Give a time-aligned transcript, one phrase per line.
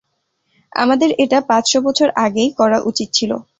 [0.71, 3.31] আমাদের এটা পাঁচশ বছর আগেই করা উচিত ছিল।